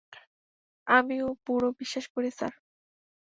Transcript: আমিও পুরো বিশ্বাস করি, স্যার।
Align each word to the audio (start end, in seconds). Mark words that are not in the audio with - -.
আমিও 0.87 1.27
পুরো 1.45 1.67
বিশ্বাস 1.79 2.05
করি, 2.13 2.29
স্যার। 2.37 2.53